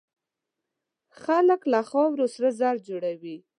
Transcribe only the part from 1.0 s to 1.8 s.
خلک له